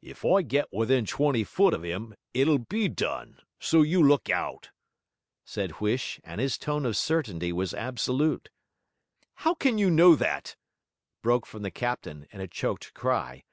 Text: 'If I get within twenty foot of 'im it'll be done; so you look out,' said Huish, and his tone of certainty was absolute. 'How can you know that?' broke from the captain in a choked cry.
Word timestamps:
'If 0.00 0.24
I 0.24 0.40
get 0.40 0.72
within 0.72 1.04
twenty 1.04 1.44
foot 1.44 1.74
of 1.74 1.84
'im 1.84 2.14
it'll 2.32 2.56
be 2.58 2.88
done; 2.88 3.38
so 3.60 3.82
you 3.82 4.02
look 4.02 4.30
out,' 4.30 4.70
said 5.44 5.72
Huish, 5.72 6.18
and 6.24 6.40
his 6.40 6.56
tone 6.56 6.86
of 6.86 6.96
certainty 6.96 7.52
was 7.52 7.74
absolute. 7.74 8.48
'How 9.34 9.52
can 9.52 9.76
you 9.76 9.90
know 9.90 10.14
that?' 10.16 10.56
broke 11.20 11.44
from 11.44 11.60
the 11.60 11.70
captain 11.70 12.26
in 12.30 12.40
a 12.40 12.48
choked 12.48 12.94
cry. 12.94 13.44